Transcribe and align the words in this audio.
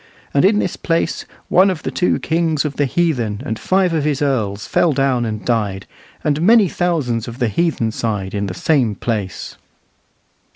And 0.33 0.43
in 0.43 0.57
this 0.57 0.77
place 0.77 1.25
one 1.47 1.69
of 1.69 1.83
the 1.83 1.91
two 1.91 2.17
kings 2.17 2.65
of 2.65 2.77
the 2.77 2.87
heathen 2.87 3.43
and 3.45 3.59
five 3.59 3.93
of 3.93 4.03
his 4.03 4.19
earls 4.19 4.65
fell 4.65 4.93
down 4.93 5.25
and 5.25 5.45
died, 5.45 5.85
and 6.23 6.41
many 6.41 6.67
thousands 6.67 7.27
of 7.27 7.37
the 7.37 7.49
heathen 7.49 7.91
side 7.91 8.33
in 8.33 8.47
the 8.47 8.55
same 8.55 8.95
place." 8.95 9.57